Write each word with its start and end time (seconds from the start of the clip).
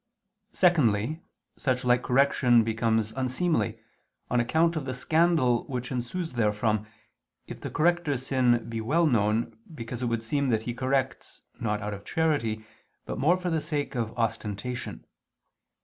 Secondly, 0.51 1.21
such 1.57 1.85
like 1.85 2.01
correction 2.01 2.63
becomes 2.63 3.11
unseemly, 3.11 3.77
on 4.31 4.39
account 4.39 4.75
of 4.75 4.85
the 4.85 4.95
scandal 4.95 5.63
which 5.67 5.91
ensues 5.91 6.33
therefrom, 6.33 6.87
if 7.45 7.61
the 7.61 7.69
corrector's 7.69 8.25
sin 8.25 8.67
be 8.67 8.81
well 8.81 9.05
known, 9.05 9.55
because 9.75 10.01
it 10.01 10.07
would 10.07 10.23
seem 10.23 10.47
that 10.47 10.63
he 10.63 10.73
corrects, 10.73 11.43
not 11.59 11.83
out 11.83 11.93
of 11.93 12.03
charity, 12.03 12.65
but 13.05 13.19
more 13.19 13.37
for 13.37 13.51
the 13.51 13.61
sake 13.61 13.93
of 13.93 14.11
ostentation. 14.17 15.05